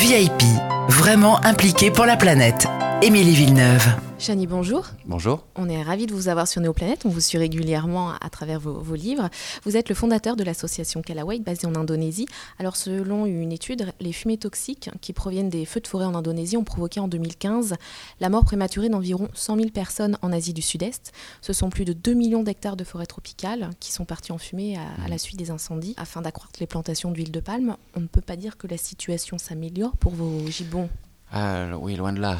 [0.00, 0.42] VIP,
[0.88, 2.68] vraiment impliqué pour la planète.
[3.02, 3.86] Émilie Villeneuve.
[4.18, 4.86] Chani, bonjour.
[5.04, 5.44] Bonjour.
[5.54, 7.04] On est ravis de vous avoir sur Néoplanète.
[7.04, 9.28] On vous suit régulièrement à travers vos, livres.
[9.64, 12.26] Vous êtes le fondateur de l'association Kalawait, basée en Indonésie.
[12.58, 16.56] Alors, selon une étude, les fumées toxiques qui proviennent des feux de forêt en Indonésie
[16.56, 17.74] ont provoqué en 2015
[18.20, 21.12] la mort prématurée d'environ 100 000 personnes en Asie du Sud-Est.
[21.42, 24.78] Ce sont plus de 2 millions d'hectares de forêt tropicale qui sont partis en fumée
[24.78, 25.94] à, à la suite des incendies.
[25.98, 29.36] Afin d'accroître les plantations d'huile de palme, on ne peut pas dire que la situation
[29.36, 30.88] s'améliore pour vos gibbons
[31.32, 32.38] ah, oui, loin de là.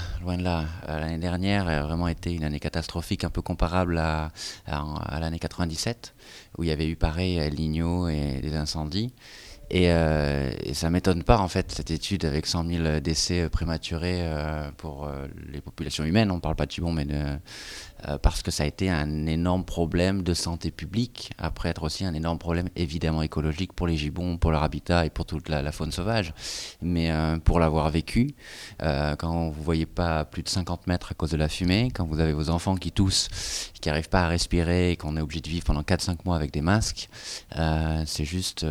[0.88, 4.30] Euh, l'année dernière a vraiment été une année catastrophique, un peu comparable à,
[5.18, 6.14] l'année 97,
[6.56, 9.12] où il y avait eu pareil El et des incendies.
[9.70, 14.20] Et, euh, et ça m'étonne pas en fait cette étude avec 100 000 décès prématurés
[14.20, 16.30] euh, pour euh, les populations humaines.
[16.30, 17.06] On ne parle pas de Chibon, mais
[18.08, 22.04] euh, parce que ça a été un énorme problème de santé publique, après être aussi
[22.04, 25.72] un énorme problème évidemment écologique pour les gibbons, pour leur habitat et pour toute la,
[25.72, 26.34] faune sauvage.
[26.82, 28.34] Mais euh, pour l'avoir vécu,
[28.82, 32.06] euh, quand vous voyez pas plus de 50 mètres à cause de la fumée, quand
[32.06, 35.40] vous avez vos enfants qui toussent, qui n'arrivent pas à respirer et qu'on est obligé
[35.40, 37.08] de vivre pendant 4-5 mois avec des masques,
[38.04, 38.66] c'est juste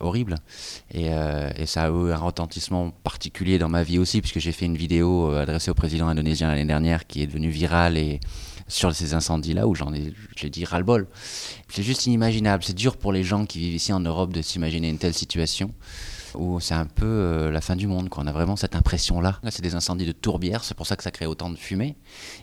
[0.00, 0.36] horrible.
[0.92, 1.06] Et,
[1.56, 4.76] et, ça a eu un retentissement particulier dans ma vie aussi, puisque j'ai fait une
[4.76, 8.20] vidéo adressée au président indonésien l'année dernière qui est devenue virale et
[8.70, 11.08] sur ces incendies-là où j'en ai, j'ai dit ras-le-bol.
[11.68, 12.62] C'est juste inimaginable.
[12.64, 15.72] C'est dur pour les gens qui vivent ici en Europe de s'imaginer une telle situation
[16.34, 18.08] où c'est un peu euh, la fin du monde.
[18.08, 18.22] Quoi.
[18.24, 19.38] On a vraiment cette impression-là.
[19.42, 21.96] Là, c'est des incendies de tourbières, c'est pour ça que ça crée autant de fumée.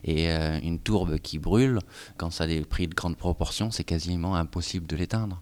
[0.04, 1.80] Et euh, une tourbe qui brûle,
[2.18, 5.42] quand ça a des prix de grandes proportions, c'est quasiment impossible de l'éteindre.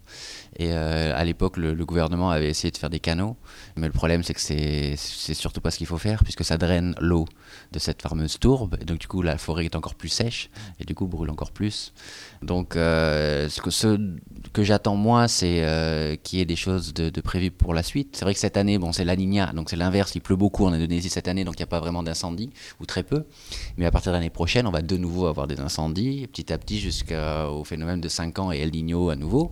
[0.56, 3.36] Et euh, à l'époque, le, gouvernement avait essayé de faire des canaux,
[3.76, 6.94] mais le problème, c'est que c'est, surtout pas ce qu'il faut faire, puisque ça draine
[7.00, 7.26] l'eau
[7.72, 8.76] de cette fameuse tourbe.
[8.80, 11.52] Et donc, du coup, la forêt est encore plus sèche, et du coup, brûle encore
[11.52, 11.92] plus.
[12.42, 17.82] Donc, ce que, j'attends, moi, c'est qu'il y ait des choses de prévues pour la
[17.82, 18.16] suite.
[18.16, 20.72] C'est vrai cette année, bon, c'est la Nina, donc c'est l'inverse, il pleut beaucoup en
[20.72, 23.24] Indonésie cette année, donc il n'y a pas vraiment d'incendie, ou très peu.
[23.76, 26.58] Mais à partir de l'année prochaine, on va de nouveau avoir des incendies, petit à
[26.58, 29.50] petit jusqu'au phénomène de 5 ans et El Niño à nouveau.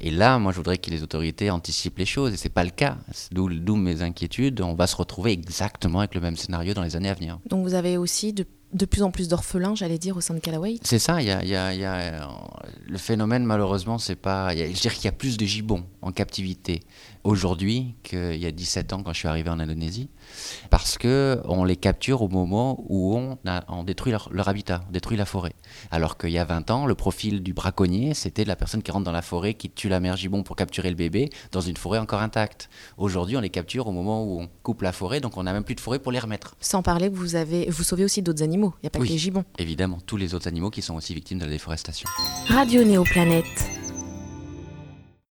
[0.00, 2.70] Et là, moi, je voudrais que les autorités anticipent les choses, et c'est pas le
[2.70, 2.98] cas.
[3.32, 4.60] D'où mes inquiétudes.
[4.60, 7.38] On va se retrouver exactement avec le même scénario dans les années à venir.
[7.48, 10.40] Donc vous avez aussi de de plus en plus d'orphelins, j'allais dire, au sein de
[10.40, 10.78] Callaway.
[10.82, 12.20] C'est ça, il y a, y a, y a, euh,
[12.86, 14.54] le phénomène, malheureusement, c'est pas.
[14.54, 16.82] je dirais qu'il y a plus de gibbons en captivité
[17.24, 20.10] aujourd'hui qu'il y a 17 ans quand je suis arrivé en Indonésie,
[20.68, 25.16] parce qu'on les capture au moment où on, a, on détruit leur, habitat, on détruit
[25.16, 25.54] la forêt.
[25.90, 29.04] Alors qu'il y a 20 ans, le profil du braconnier, c'était la personne qui rentre
[29.04, 31.98] dans la forêt, qui tue la mère gibbon pour capturer le bébé dans une forêt
[31.98, 32.68] encore intacte.
[32.98, 35.64] Aujourd'hui, on les capture au moment où on coupe la forêt, donc on n'a même
[35.64, 36.54] plus de forêt pour les remettre.
[36.60, 39.04] Sans parler que vous, avez, vous sauvez aussi d'autres animaux, il n'y a pas que
[39.04, 39.44] les gibbons.
[39.58, 42.06] Évidemment, tous les autres animaux qui sont aussi victimes de la déforestation.
[42.48, 43.83] Radio Néoplanète.